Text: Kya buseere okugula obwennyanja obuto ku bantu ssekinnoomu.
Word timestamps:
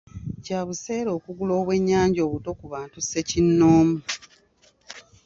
Kya 0.43 0.59
buseere 0.67 1.09
okugula 1.17 1.53
obwennyanja 1.59 2.19
obuto 2.27 2.49
ku 2.59 2.65
bantu 2.73 2.97
ssekinnoomu. 3.01 3.97